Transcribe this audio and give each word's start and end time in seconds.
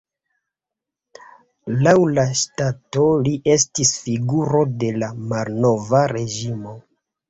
Laŭ 1.83 1.93
la 2.15 2.25
ŝtato 2.41 3.05
li 3.29 3.37
estis 3.59 3.95
figuro 4.09 4.67
de 4.83 4.93
la 5.01 5.15
malnova 5.31 6.07
reĝimo. 6.19 6.81